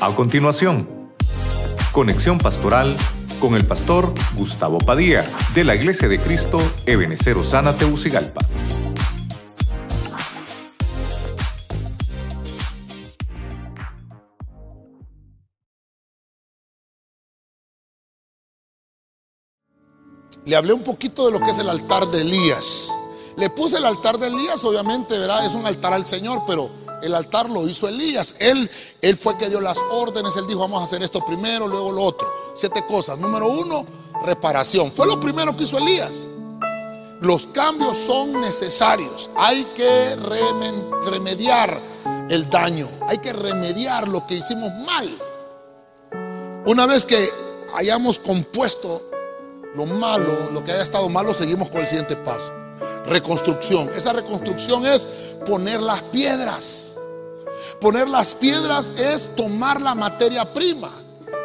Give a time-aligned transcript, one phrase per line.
[0.00, 0.88] A continuación,
[1.90, 2.96] conexión pastoral
[3.40, 5.24] con el pastor Gustavo Padilla
[5.54, 8.38] de la Iglesia de Cristo Ebenecer Osana Teucigalpa.
[20.44, 22.92] Le hablé un poquito de lo que es el altar de Elías.
[23.36, 25.44] Le puse el altar de Elías, obviamente, ¿verdad?
[25.44, 26.70] Es un altar al Señor, pero
[27.02, 28.34] el altar lo hizo Elías.
[28.38, 28.70] Él,
[29.00, 30.36] él fue que dio las órdenes.
[30.36, 32.32] Él dijo, vamos a hacer esto primero, luego lo otro.
[32.54, 33.18] Siete cosas.
[33.18, 33.84] Número uno,
[34.24, 34.90] reparación.
[34.90, 36.28] Fue lo primero que hizo Elías.
[37.20, 39.30] Los cambios son necesarios.
[39.36, 40.16] Hay que
[41.04, 41.80] remediar
[42.30, 42.88] el daño.
[43.08, 45.18] Hay que remediar lo que hicimos mal.
[46.66, 47.28] Una vez que
[47.74, 49.02] hayamos compuesto
[49.74, 52.52] lo malo, lo que haya estado malo, seguimos con el siguiente paso
[53.08, 53.90] reconstrucción.
[53.94, 55.06] Esa reconstrucción es
[55.46, 56.87] poner las piedras.
[57.80, 60.90] Poner las piedras es tomar la materia prima.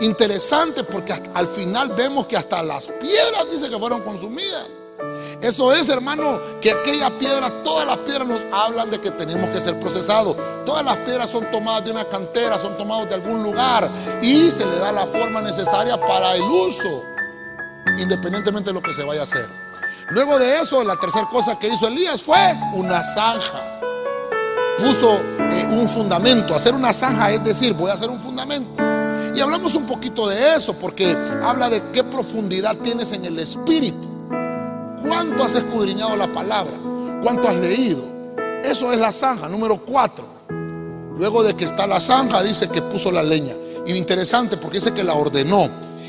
[0.00, 4.66] Interesante porque al final vemos que hasta las piedras dice que fueron consumidas.
[5.42, 9.60] Eso es, hermano, que aquella piedra, todas las piedras nos hablan de que tenemos que
[9.60, 10.36] ser procesados.
[10.64, 13.90] Todas las piedras son tomadas de una cantera, son tomadas de algún lugar
[14.22, 17.04] y se le da la forma necesaria para el uso,
[17.98, 19.48] independientemente de lo que se vaya a hacer.
[20.10, 23.80] Luego de eso, la tercera cosa que hizo Elías fue una zanja.
[24.78, 25.20] Puso
[25.78, 26.54] un fundamento.
[26.54, 28.82] Hacer una zanja es decir, voy a hacer un fundamento.
[29.34, 34.08] Y hablamos un poquito de eso porque habla de qué profundidad tienes en el espíritu.
[35.06, 36.74] ¿Cuánto has escudriñado la palabra?
[37.22, 38.04] ¿Cuánto has leído?
[38.62, 40.26] Eso es la zanja, número cuatro.
[41.18, 43.54] Luego de que está la zanja, dice que puso la leña.
[43.86, 45.68] Y interesante porque dice que la ordenó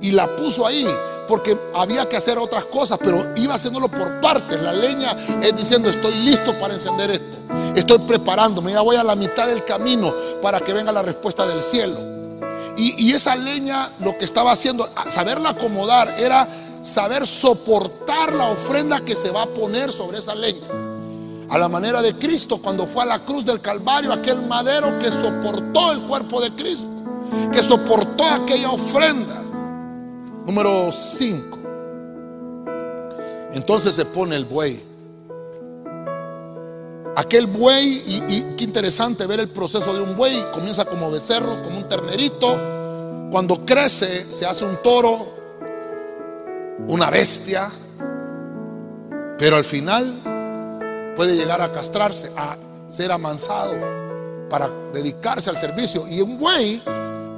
[0.00, 0.86] y la puso ahí
[1.26, 4.60] porque había que hacer otras cosas, pero iba haciéndolo por partes.
[4.60, 7.36] La leña es diciendo, estoy listo para encender esto.
[7.74, 11.60] Estoy preparándome, ya voy a la mitad del camino para que venga la respuesta del
[11.60, 12.14] cielo.
[12.76, 16.48] Y, esa leña lo que estaba haciendo, saberla acomodar, era
[16.80, 20.66] saber soportar la ofrenda que se va a poner sobre esa leña.
[21.50, 25.10] A la manera de Cristo cuando fue a la cruz del Calvario, aquel madero que
[25.10, 26.90] soportó el cuerpo de Cristo,
[27.52, 29.43] que soportó aquella ofrenda.
[30.46, 31.58] Número 5.
[33.54, 34.82] Entonces se pone el buey.
[37.16, 41.78] Aquel buey, y, qué interesante ver el proceso de un buey, comienza como becerro, como
[41.78, 42.48] un ternerito.
[43.30, 45.34] Cuando crece se hace un toro,
[46.88, 47.70] una bestia,
[49.38, 52.56] pero al final puede llegar a castrarse, a
[52.88, 53.74] ser amansado
[54.50, 56.06] para dedicarse al servicio.
[56.08, 56.82] Y un buey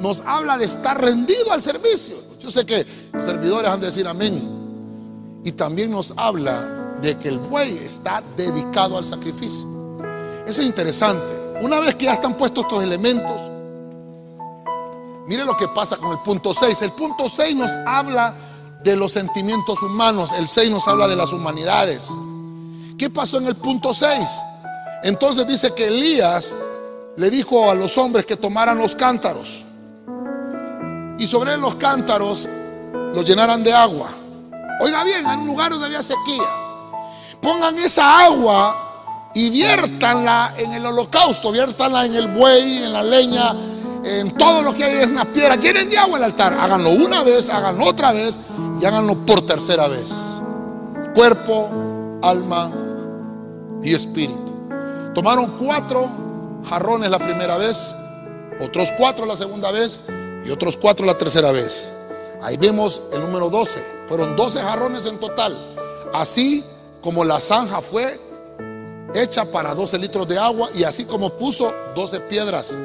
[0.01, 2.17] nos habla de estar rendido al servicio.
[2.47, 2.87] Yo sé que
[3.21, 5.41] servidores han de decir amén.
[5.43, 9.67] Y también nos habla de que el buey está dedicado al sacrificio.
[10.47, 11.27] Eso es interesante.
[11.61, 13.41] Una vez que ya están puestos estos elementos,
[15.27, 16.83] mire lo que pasa con el punto 6.
[16.83, 18.33] El punto 6 nos habla
[18.85, 20.33] de los sentimientos humanos.
[20.39, 22.11] El 6 nos habla de las humanidades.
[22.97, 24.21] ¿Qué pasó en el punto 6?
[25.03, 26.55] Entonces dice que Elías
[27.17, 29.67] le dijo a los hombres que tomaran los cántaros
[31.19, 32.49] y sobre los cántaros
[33.15, 34.11] los llenaran de agua.
[34.81, 36.49] Oiga bien, en un lugar donde había sequía,
[37.41, 43.55] pongan esa agua y viértanla en el holocausto, viértanla en el buey, en la leña,
[44.05, 45.59] en todo lo que hay en las piedras.
[45.59, 46.57] Llenen de agua el altar.
[46.59, 48.39] Háganlo una vez, háganlo otra vez
[48.81, 50.41] y háganlo por tercera vez.
[51.15, 51.71] Cuerpo,
[52.23, 52.71] alma
[53.83, 54.55] y espíritu.
[55.15, 56.09] Tomaron cuatro
[56.69, 57.95] jarrones la primera vez,
[58.61, 60.01] otros cuatro la segunda vez
[60.47, 61.93] y otros cuatro la tercera vez.
[62.43, 63.83] Ahí vemos el número 12.
[64.07, 65.75] Fueron 12 jarrones en total.
[66.13, 66.65] Así
[67.03, 68.21] como la zanja fue
[69.15, 72.79] hecha para 12 litros de agua y así como puso 12 piedras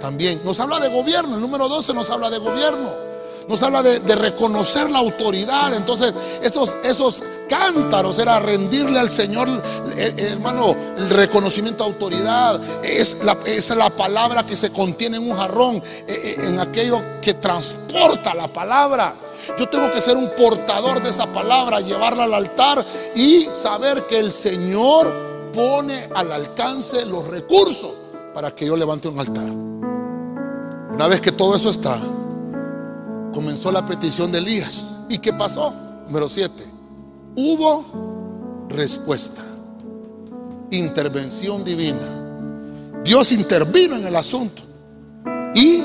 [0.00, 0.40] también.
[0.44, 1.36] Nos habla de gobierno.
[1.36, 3.07] El número 12 nos habla de gobierno
[3.48, 5.72] nos habla de, reconocer la autoridad.
[5.74, 12.60] Entonces, esos, cántaros era rendirle al Señor, eh, eh, hermano, el reconocimiento de autoridad.
[12.84, 17.34] Es la, es la palabra que se contiene en un jarrón, eh, en aquello que
[17.34, 19.14] transporta la palabra.
[19.58, 22.84] Yo tengo que ser un portador de esa palabra, llevarla al altar
[23.14, 25.10] y saber que el Señor
[25.54, 27.92] pone al alcance los recursos
[28.34, 29.50] para que yo levante un altar.
[30.92, 31.98] Una vez que todo eso está,
[33.38, 34.98] comenzó la petición de Elías.
[35.08, 35.72] ¿Y qué pasó?
[36.08, 36.52] Número 7.
[37.36, 39.40] Hubo respuesta.
[40.72, 43.00] Intervención divina.
[43.04, 44.60] Dios intervino en el asunto.
[45.54, 45.84] Y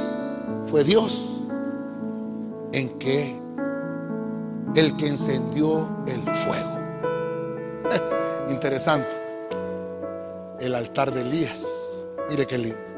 [0.65, 1.44] fue Dios
[2.71, 3.39] en que
[4.75, 6.79] el que encendió el fuego.
[8.50, 9.11] Interesante.
[10.59, 11.67] El altar de Elías.
[12.31, 12.92] Mire qué lindo.